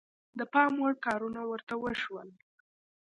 د 0.39 0.41
پام 0.53 0.71
وړ 0.81 0.93
کارونه 1.05 1.41
ورته 1.51 1.73
وشول. 1.83 2.29